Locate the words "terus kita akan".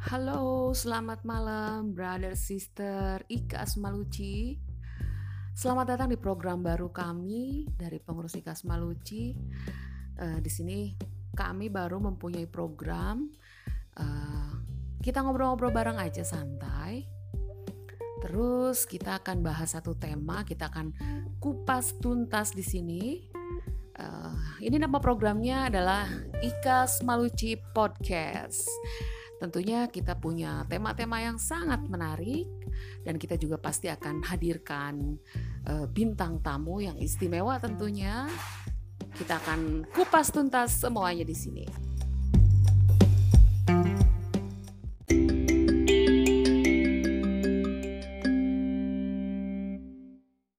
18.24-19.44